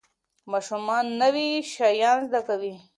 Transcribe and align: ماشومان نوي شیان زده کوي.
ماشومان 0.51 1.05
نوي 1.21 1.47
شیان 1.73 2.17
زده 2.29 2.41
کوي. 2.47 2.73